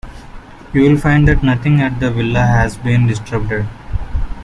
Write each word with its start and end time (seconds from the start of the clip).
You 0.73 0.81
will 0.81 0.97
find 0.97 1.27
that 1.27 1.43
nothing 1.43 1.79
at 1.79 1.99
the 1.99 2.09
villa 2.09 2.39
has 2.41 2.75
been 2.75 3.05
disturbed. 3.05 3.67